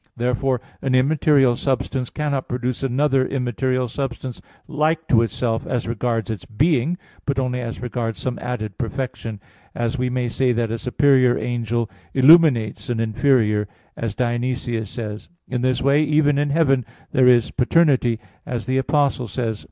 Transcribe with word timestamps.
Therefore 0.17 0.61
an 0.81 0.95
immaterial 0.95 1.55
substance 1.55 2.09
cannot 2.09 2.47
produce 2.47 2.81
another 2.81 3.23
immaterial 3.23 3.87
substance 3.87 4.41
like 4.67 5.07
to 5.09 5.21
itself 5.21 5.63
as 5.67 5.87
regards 5.87 6.31
its 6.31 6.43
being, 6.43 6.97
but 7.23 7.37
only 7.37 7.61
as 7.61 7.83
regards 7.83 8.17
some 8.17 8.39
added 8.41 8.79
perfection; 8.79 9.39
as 9.75 9.99
we 9.99 10.09
may 10.09 10.27
say 10.27 10.53
that 10.53 10.71
a 10.71 10.79
superior 10.79 11.37
angel 11.37 11.87
illuminates 12.15 12.89
an 12.89 12.99
inferior, 12.99 13.67
as 13.95 14.15
Dionysius 14.15 14.89
says 14.89 14.95
(Coel. 14.97 15.05
Hier. 15.05 15.09
iv, 15.09 15.17
x). 15.17 15.27
In 15.55 15.61
this 15.61 15.81
way 15.83 16.01
even 16.03 16.39
in 16.39 16.49
heaven 16.49 16.83
there 17.11 17.27
is 17.27 17.51
paternity, 17.51 18.19
as 18.43 18.65
the 18.65 18.79
Apostle 18.79 19.27
says 19.27 19.59
(Eph. 19.59 19.59